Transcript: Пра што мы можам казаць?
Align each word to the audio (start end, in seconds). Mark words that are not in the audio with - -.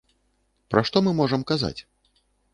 Пра 0.75 0.83
што 0.91 0.97
мы 1.09 1.13
можам 1.21 1.47
казаць? 1.53 1.77